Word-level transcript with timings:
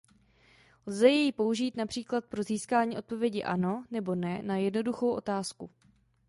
Lze 0.85 1.09
jej 1.11 1.31
použít 1.31 1.75
například 1.77 2.25
pro 2.25 2.43
získání 2.43 2.97
odpovědi 2.97 3.43
„ano“ 3.43 3.85
nebo 3.91 4.15
„ne“ 4.15 4.41
na 4.43 4.57
jednoduchou 4.57 5.09
otázku. 5.09 5.69